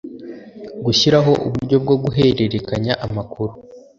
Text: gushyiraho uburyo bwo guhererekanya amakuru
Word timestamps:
gushyiraho 0.85 1.31
uburyo 1.45 1.77
bwo 1.83 1.95
guhererekanya 2.03 2.93
amakuru 3.05 3.53